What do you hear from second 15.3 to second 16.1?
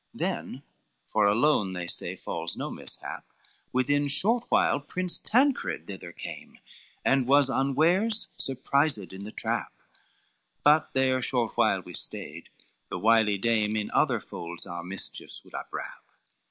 would upwrap.